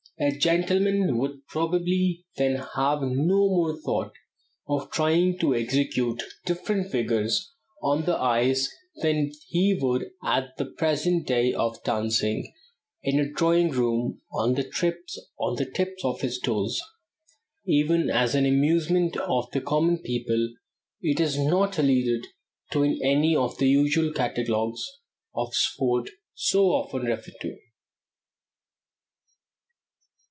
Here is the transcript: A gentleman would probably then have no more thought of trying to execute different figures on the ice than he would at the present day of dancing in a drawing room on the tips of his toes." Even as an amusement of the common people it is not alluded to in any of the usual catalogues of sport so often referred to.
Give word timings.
A 0.19 0.37
gentleman 0.37 1.17
would 1.17 1.47
probably 1.47 2.25
then 2.37 2.57
have 2.75 3.01
no 3.01 3.39
more 3.49 3.75
thought 3.81 4.13
of 4.67 4.91
trying 4.91 5.39
to 5.39 5.55
execute 5.55 6.21
different 6.45 6.91
figures 6.91 7.51
on 7.81 8.05
the 8.05 8.15
ice 8.19 8.71
than 9.01 9.31
he 9.47 9.73
would 9.81 10.11
at 10.23 10.55
the 10.57 10.65
present 10.67 11.25
day 11.25 11.51
of 11.55 11.83
dancing 11.83 12.53
in 13.01 13.19
a 13.19 13.31
drawing 13.31 13.71
room 13.71 14.21
on 14.31 14.53
the 14.53 15.71
tips 15.75 16.03
of 16.05 16.21
his 16.21 16.37
toes." 16.37 16.79
Even 17.65 18.11
as 18.11 18.35
an 18.35 18.45
amusement 18.45 19.17
of 19.17 19.49
the 19.49 19.61
common 19.61 19.97
people 19.97 20.53
it 21.01 21.19
is 21.19 21.35
not 21.39 21.79
alluded 21.79 22.27
to 22.69 22.83
in 22.83 22.99
any 23.03 23.35
of 23.35 23.57
the 23.57 23.67
usual 23.67 24.13
catalogues 24.13 24.85
of 25.33 25.55
sport 25.55 26.11
so 26.35 26.65
often 26.73 27.05
referred 27.07 27.33
to. 27.41 27.57